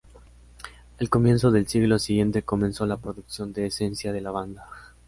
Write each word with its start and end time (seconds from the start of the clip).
Al 0.99 1.09
comienzo 1.09 1.51
del 1.51 1.67
siglo 1.67 1.99
siguiente 1.99 2.41
comenzó 2.41 2.87
la 2.87 2.97
producción 2.97 3.53
de 3.53 3.67
esencia 3.67 4.11
de 4.11 4.21
lavanda. 4.21 4.65